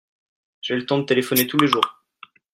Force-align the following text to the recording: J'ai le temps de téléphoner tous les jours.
J'ai 0.63 0.73
le 0.77 0.87
temps 0.87 0.97
de 0.97 1.03
téléphoner 1.03 1.45
tous 1.45 1.57
les 1.59 1.67
jours. 1.67 2.01